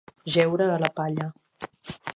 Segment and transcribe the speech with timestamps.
[0.35, 1.29] Jeure a la palla.